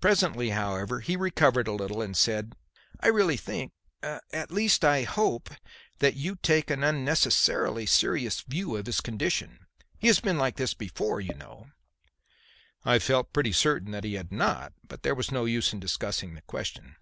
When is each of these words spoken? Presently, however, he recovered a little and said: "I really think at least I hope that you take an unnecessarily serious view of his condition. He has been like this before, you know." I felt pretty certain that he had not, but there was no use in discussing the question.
Presently, 0.00 0.50
however, 0.50 1.00
he 1.00 1.16
recovered 1.16 1.66
a 1.66 1.72
little 1.72 2.00
and 2.00 2.16
said: 2.16 2.54
"I 3.00 3.08
really 3.08 3.36
think 3.36 3.72
at 4.04 4.52
least 4.52 4.84
I 4.84 5.02
hope 5.02 5.50
that 5.98 6.14
you 6.14 6.36
take 6.36 6.70
an 6.70 6.84
unnecessarily 6.84 7.84
serious 7.84 8.42
view 8.42 8.76
of 8.76 8.86
his 8.86 9.00
condition. 9.00 9.66
He 9.98 10.06
has 10.06 10.20
been 10.20 10.38
like 10.38 10.58
this 10.58 10.74
before, 10.74 11.20
you 11.20 11.34
know." 11.34 11.70
I 12.84 13.00
felt 13.00 13.32
pretty 13.32 13.50
certain 13.50 13.90
that 13.90 14.04
he 14.04 14.14
had 14.14 14.30
not, 14.30 14.74
but 14.86 15.02
there 15.02 15.16
was 15.16 15.32
no 15.32 15.44
use 15.44 15.72
in 15.72 15.80
discussing 15.80 16.34
the 16.34 16.42
question. 16.42 16.94